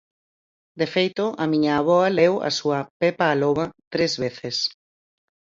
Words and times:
De 0.79 0.87
feito, 0.93 1.25
a 1.43 1.45
miña 1.51 1.73
avoa 1.75 2.07
leu 2.17 2.33
a 2.47 2.49
súa 2.57 2.79
"Pepa 2.99 3.25
A 3.33 3.37
Loba" 3.41 3.65
tres 3.93 4.13
veces. 4.23 4.55